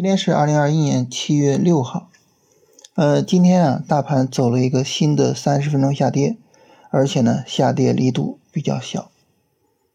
[0.00, 2.08] 今天是二零二一年七月六号，
[2.94, 6.38] 呃，今天啊，大盘走了一个新的三十分钟下跌，
[6.88, 9.10] 而且呢，下跌力度比较小，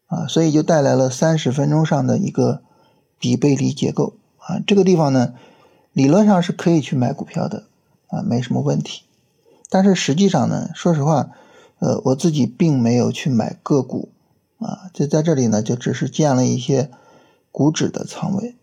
[0.06, 2.62] 啊，所以就带来了三十分钟上的一个
[3.18, 4.14] 底背离结构。
[4.36, 5.34] 啊，这个地方呢，
[5.92, 7.64] 理论上是可以去买股票的
[8.06, 9.02] 啊，没什么问题，
[9.68, 11.30] 但是实际上呢，说实话，
[11.80, 14.10] 呃，我自己并没有去买个股。
[14.60, 16.92] 啊，就在这里呢，就只是建了一些
[17.50, 18.54] 股指的仓位。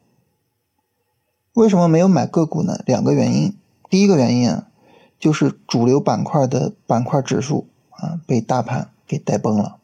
[1.54, 2.82] 为什么没有买个股呢？
[2.86, 3.56] 两个原因。
[3.90, 4.68] 第一个原因啊，
[5.20, 9.78] 就是主流板块的板块指数啊被大盘给带崩了。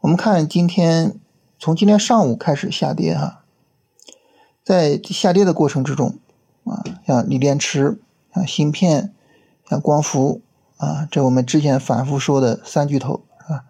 [0.00, 1.14] 我们看今天
[1.58, 3.44] 从今天上午开始下跌哈，
[4.64, 6.18] 在下跌的过程之中
[6.64, 8.00] 啊，像锂电池、
[8.34, 9.14] 像芯片、
[9.70, 10.40] 像光伏
[10.78, 13.64] 啊，这我们之前反复说的三巨头是吧？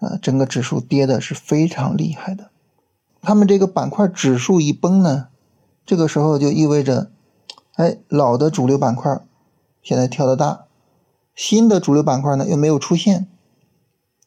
[0.00, 2.48] 啊，整个指数跌的是非常厉害的。
[3.20, 5.28] 他们这个板块指数一崩呢？
[5.86, 7.10] 这个时候就意味着，
[7.74, 9.20] 哎，老的主流板块
[9.82, 10.64] 现在跳得大，
[11.34, 13.28] 新的主流板块呢又没有出现，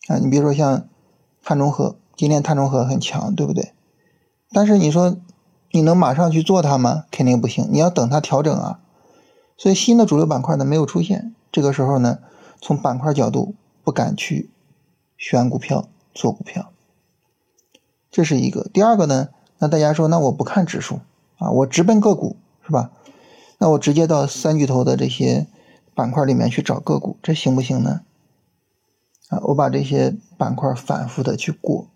[0.07, 0.87] 啊，你比如说像
[1.43, 3.73] 碳中和，今天碳中和很强，对不对？
[4.51, 5.17] 但是你说
[5.71, 7.05] 你能马上去做它吗？
[7.09, 8.79] 肯定不行，你要等它调整啊。
[9.57, 12.19] 所以新的主流板块呢没有出现，这个时候呢，
[12.61, 14.51] 从板块角度不敢去
[15.17, 16.71] 选股票做股票，
[18.11, 18.69] 这是一个。
[18.71, 20.99] 第二个呢，那大家说，那我不看指数。
[21.37, 22.35] 啊，我直奔个股
[22.65, 22.91] 是吧？
[23.59, 25.47] 那我直接到三巨头的这些
[25.95, 28.01] 板块里面去找个股，这行不行呢？
[29.29, 31.87] 啊，我把这些板块反复的去过，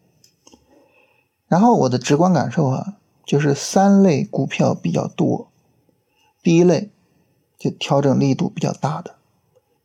[1.48, 5.50] 然后我的直观感受啊，就是三类股票比较多。
[6.44, 6.90] 第一类
[7.58, 9.16] 就调整力度比较大的，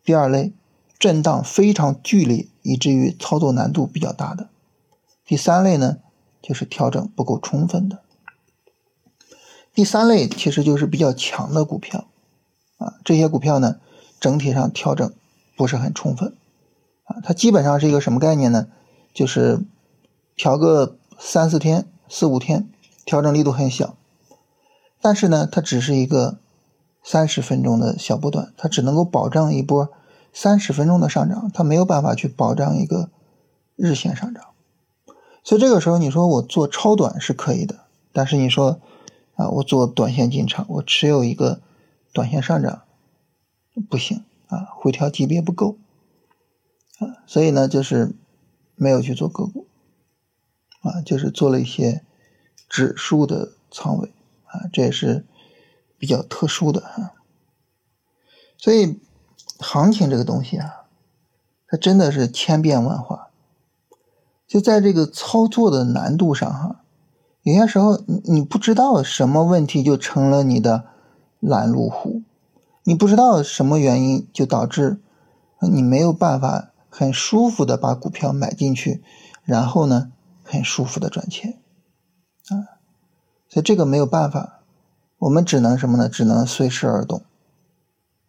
[0.02, 0.52] 第二类
[0.98, 4.48] 震荡非常剧烈，以至于操作难度比较大的，
[5.26, 5.98] 第三类呢
[6.40, 8.02] 就是调整不够充分的。
[9.76, 12.06] 第三类其实就是比较强的股票，
[12.78, 13.76] 啊，这些股票呢，
[14.18, 15.12] 整体上调整
[15.54, 16.34] 不是很充分，
[17.04, 18.68] 啊，它基本上是一个什么概念呢？
[19.12, 19.60] 就是
[20.34, 22.70] 调个三四天、四五天，
[23.04, 23.96] 调整力度很小，
[25.02, 26.38] 但是呢，它只是一个
[27.04, 29.90] 三十分钟的小波段，它只能够保障一波
[30.32, 33.10] 三十分钟的上涨，它没有办法去保障一个
[33.76, 34.42] 日线上涨，
[35.44, 37.80] 所以这个时候你说我做超短是可以的，
[38.14, 38.80] 但是你说。
[39.36, 41.60] 啊，我做短线进场，我持有一个
[42.12, 42.82] 短线上涨，
[43.88, 45.76] 不行啊，回调级别不够
[46.98, 48.14] 啊，所以呢，就是
[48.74, 49.66] 没有去做个股
[50.80, 52.02] 啊，就是做了一些
[52.68, 54.12] 指数的仓位
[54.46, 55.26] 啊，这也是
[55.98, 57.12] 比较特殊的哈。
[58.56, 58.98] 所以
[59.58, 60.86] 行情这个东西啊，
[61.66, 63.28] 它真的是千变万化，
[64.46, 66.82] 就在这个操作的难度上哈。
[67.46, 70.86] 有些时候，你不知道什么问题就成了你的
[71.38, 72.22] 拦路虎，
[72.82, 75.00] 你不知道什么原因就导致
[75.60, 79.00] 你没有办法很舒服的把股票买进去，
[79.44, 80.10] 然后呢，
[80.42, 81.60] 很舒服的赚钱，
[82.48, 82.82] 啊，
[83.48, 84.62] 所以这个没有办法，
[85.18, 86.08] 我们只能什么呢？
[86.08, 87.22] 只能随时而动，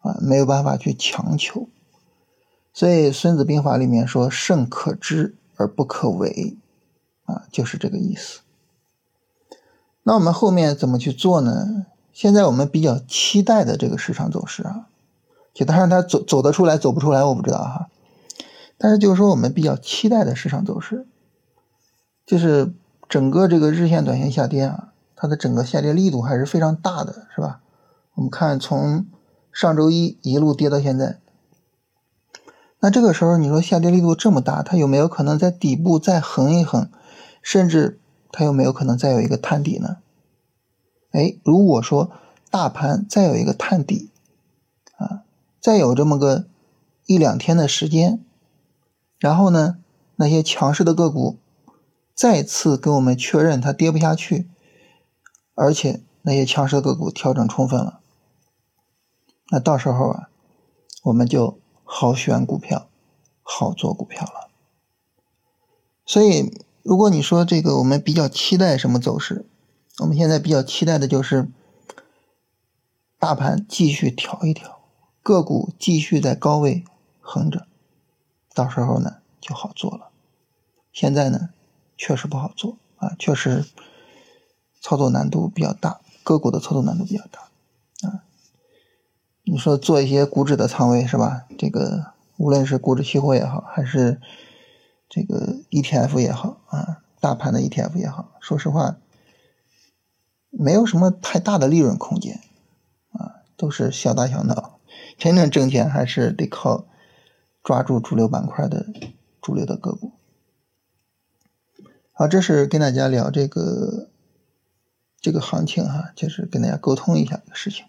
[0.01, 1.67] 啊，没有办法去强求。
[2.71, 6.55] 所以《孙子兵法》里面说：“胜可知而不可为”，
[7.25, 8.41] 啊，就是这个意思。
[10.07, 11.85] 那我们后面怎么去做呢？
[12.13, 14.87] 现在我们比较期待的这个市场走势啊，
[15.53, 17.89] 就当然它走走得出来，走不出来我不知道哈。
[18.77, 21.05] 但是就是说我们比较期待的市场走势，
[22.25, 22.71] 就是
[23.09, 27.59] 整个这个日线、短线下跌啊，它的整个下跌力度还是非常大的，是吧？
[28.15, 29.07] 我们看从
[29.51, 31.19] 上周一一路跌到现在，
[32.79, 36.89] 那这个时候你说下跌力度这么大，它有没有可能在底部再横一横，
[37.41, 37.99] 甚至？
[38.31, 39.97] 它有没有可能再有一个探底呢？
[41.11, 42.11] 哎，如果说
[42.51, 44.11] 大盘再有一个探底，
[44.97, 45.23] 啊，
[45.59, 46.45] 再有这么个
[47.05, 48.23] 一两天的时间，
[49.17, 49.77] 然后呢，
[50.17, 51.37] 那些强势的个股
[52.13, 54.49] 再次跟我们确认它跌不下去，
[55.55, 58.01] 而且那些强势的个股调整充分了，
[59.49, 60.29] 那到时候啊，
[61.03, 62.89] 我们就好选股票，
[63.41, 64.49] 好做股票了。
[66.05, 66.66] 所以。
[66.87, 69.45] 如果你说这个，我们比较期待什么走势？
[69.99, 71.49] 我们现在比较期待的就是
[73.19, 74.79] 大盘继续调一调，
[75.21, 76.85] 个股继续在高位
[77.19, 77.67] 横着，
[78.53, 80.11] 到时候呢就好做了。
[80.93, 81.49] 现在呢
[81.97, 83.65] 确实不好做啊，确实
[84.79, 88.23] 操作难度比较大，个股的操作难度比较大啊。
[89.43, 91.47] 你说做一些股指的仓位是吧？
[91.57, 94.21] 这个无论是股指期货也好，还是
[95.09, 98.97] 这个 ETF 也好啊，大盘的 ETF 也好，说实话，
[100.49, 102.41] 没有什么太大的利润空间
[103.11, 104.79] 啊，都是小打小闹。
[105.17, 106.85] 真正挣钱还是得靠
[107.63, 108.85] 抓住主流板块的
[109.41, 110.11] 主流的个股。
[112.11, 114.09] 好，这是跟大家聊这个
[115.19, 117.85] 这个行情哈，就是跟大家沟通一下这个事情。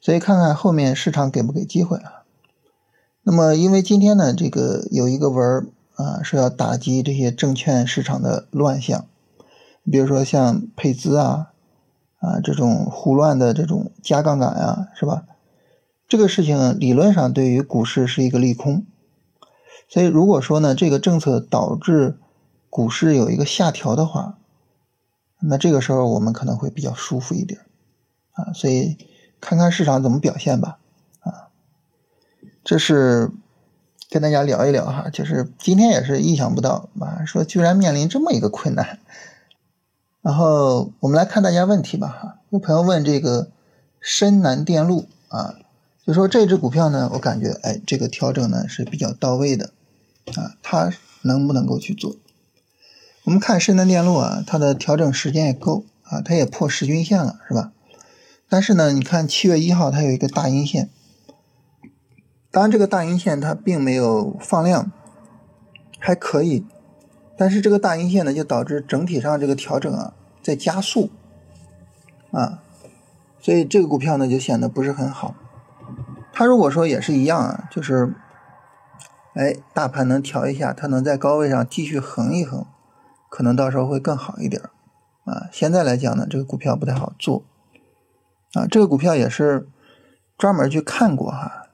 [0.00, 2.24] 所以看看后面市场给不给机会啊？
[3.22, 9.06] 那么因为今天呢，这个有一个文啊，是要打击这些证券市场的乱象，
[9.90, 11.52] 比如说像配资啊
[12.20, 15.24] 啊这种胡乱的这种加杠杆呀，是吧？
[16.08, 18.86] 这个事情理论上对于股市是一个利空，
[19.88, 22.18] 所以如果说呢，这个政策导致
[22.70, 24.38] 股市有一个下调的话，
[25.40, 27.60] 那这个时候我们可能会比较舒服一点
[28.32, 28.52] 啊。
[28.52, 28.96] 所以
[29.40, 30.78] 看看市场怎么表现吧
[31.20, 31.48] 啊。
[32.62, 33.32] 这是
[34.10, 38.98] 跟大家聊一聊哈，就是今天也是意想不到啊，说居然面临这么一个困难。
[40.22, 43.50] 然后我们来看大家问题吧哈，有朋友问这个
[44.00, 45.56] 深南电路啊。
[46.06, 49.72] 就说这只股票呢，我感觉哎，这个调整呢是比较到位的，
[50.36, 50.92] 啊，它
[51.22, 52.14] 能不能够去做？
[53.24, 57.72] 我们看深南电路啊，它的调整时间也够啊，它也破十均线了，是吧？
[58.48, 60.90] 但是呢，你看七月一号它有一个大阴线，
[62.56, 64.90] 当然这个大阴线它并没有放量，
[65.98, 66.64] 还可以，
[67.36, 71.10] 但是这个大阴线呢就导致整体上这个调整啊在加速，
[72.32, 72.62] 啊，
[73.38, 75.34] 所以这个股票呢就显得不是很好。
[76.32, 78.14] 它如果说也是一样啊，就是，
[79.34, 82.64] 哎，大盘能调一下，它能在高位上继续横一横，
[83.28, 84.62] 可能到时候会更好一点
[85.26, 85.50] 啊。
[85.52, 87.44] 现在来讲呢，这个股票不太好做
[88.54, 88.66] 啊。
[88.66, 89.68] 这个股票也是
[90.38, 91.64] 专门去看过哈。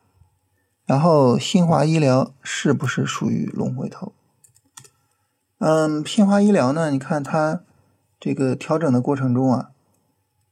[0.84, 4.12] 然后新华医疗是不是属于龙回头？
[5.58, 6.90] 嗯，新华医疗呢？
[6.90, 7.62] 你看它
[8.18, 9.70] 这个调整的过程中啊，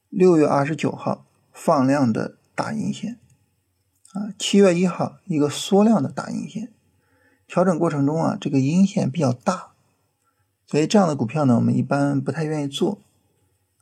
[0.09, 3.19] 六月二十九号放量的大阴线。
[4.13, 6.73] 啊，七月一号一个缩量的大阴线，
[7.47, 9.71] 调整过程中啊，这个阴线比较大，
[10.67, 12.99] 所以这样的股票呢，我们一般不太愿意做。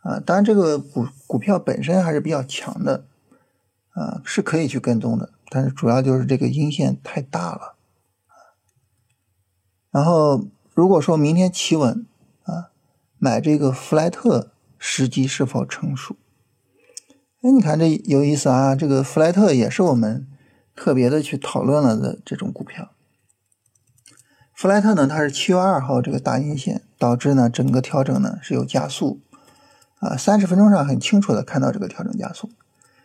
[0.02, 3.06] 啊，当然这个股股票本身还是比较强的，
[3.94, 7.76] 啊，是可以去跟踪的，但是主要就是这个阴线太大了。
[9.90, 12.06] 然后如果说明天企稳
[12.44, 12.70] 啊，
[13.18, 16.16] 买这个弗莱特时机是否成熟？
[17.40, 18.74] 哎，你看这有意思啊！
[18.74, 20.26] 这个弗莱特也是我们
[20.74, 22.90] 特别的去讨论了的这种股票。
[24.52, 29.20] 弗莱特呢，它是七月二号这个大阴线导致呢整个调整呢是有加速
[30.00, 32.50] 啊，三十分钟上很清楚的看到这个调整加速，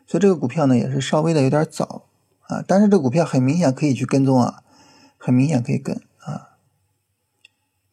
[0.07, 2.05] 所以这个股票呢也是稍微的有点早
[2.47, 4.63] 啊，但是这股票很明显可以去跟踪啊，
[5.17, 6.57] 很明显可以跟啊。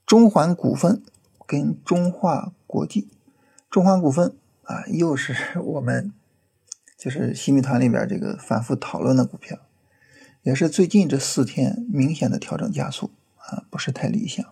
[0.06, 1.02] 中环股份
[1.47, 3.08] 跟中化国际，
[3.70, 6.12] 中环股份啊又是 我们。
[6.99, 9.58] 就是新米团里边这个反复讨论的股票，
[10.43, 14.44] 也是最近这四天明显的调整加速啊，不是太理想。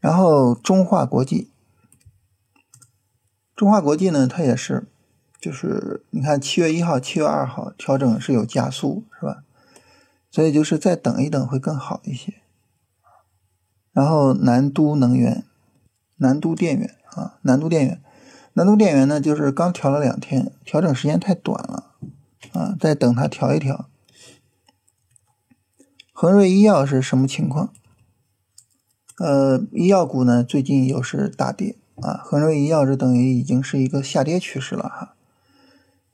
[0.00, 1.50] 然后中化国际，
[3.56, 4.86] 中化国际呢，它也是，
[5.40, 9.42] 就是你看七月一号、七月二号调整是有加速，是吧？
[10.30, 12.34] 所以就是再等一等会更好一些。
[13.92, 15.44] 然后南都能源、
[16.18, 18.00] 南都电源啊，南都电源。
[18.54, 21.94] 南都电源呢，就是刚调了两天，调整时间太短了，
[22.52, 23.88] 啊，再等它调一调。
[26.12, 27.72] 恒瑞医药是什么情况？
[29.18, 35.14] 呃，医药股呢最近又是大跌啊，恒瑞医药这等于已经是一个下跌趋势了哈。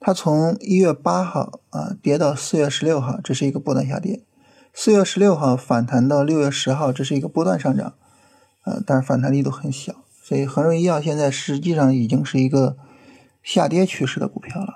[0.06, 4.20] 它从一月八号啊跌到四月十六号，这是一个波段下跌；
[4.72, 7.94] 四月十六号反弹到六月十号，这是一个波段上涨，
[8.62, 10.04] 呃，但是反弹力度很小。
[10.22, 12.76] 所以恒瑞医药现在实际上已经是一个
[13.42, 14.75] 下跌趋势的股票了，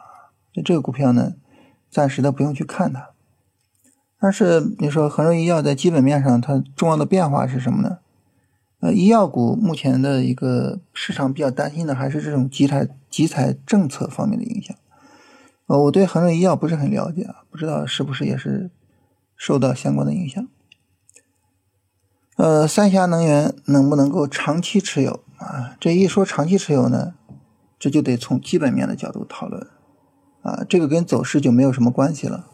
[0.56, 1.34] 那这个股票呢，
[1.88, 3.10] 暂时的不用去看它。
[4.18, 7.98] 但是你说恒瑞医药在基本面上它重要的变化是什么呢？
[8.80, 14.76] 呃，医药股目前的一个市场比较担心的还是这种集采集采政策方面的影响。
[15.70, 18.72] 呃，我对恒瑞医药不是很了解啊，不知道是不是也是
[19.36, 20.48] 受到相关的影响。
[22.34, 25.20] 呃，三峡能源能不能够长期持有？
[25.36, 27.14] 啊，这一说长期持有呢，
[27.78, 29.64] 这就得从基本面的角度讨论，
[30.42, 32.48] 啊，这个跟走势就没有什么关系了，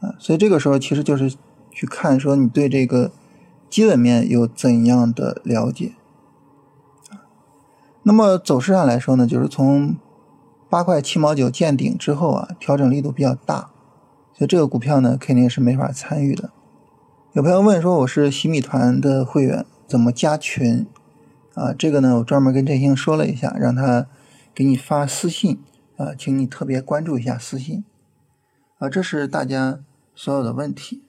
[0.00, 1.34] 啊，所以这个时候其实就是
[1.70, 3.10] 去看说你对这个
[3.70, 5.94] 基本面有怎样的了解，
[8.02, 9.96] 那么走势上来说呢，就是从
[10.70, 13.70] 八块七毛九见顶之后啊，调整力度比较大，
[14.34, 16.50] 所以这个股票呢肯定是没法参与的。
[17.32, 20.86] 有朋友问说，我是洗米团的会员，怎么加群？
[21.54, 24.06] 啊，这个呢，我专门跟振兴说了一下，让他
[24.54, 25.60] 给你发私信
[25.96, 27.84] 啊，请你特别关注一下私信
[28.78, 29.80] 啊，这是大家
[30.14, 31.02] 所有的问题。